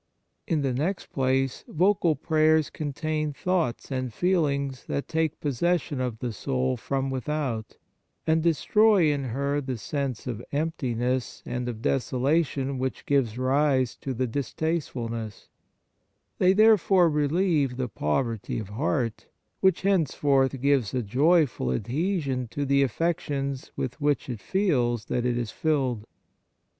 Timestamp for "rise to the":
13.37-14.25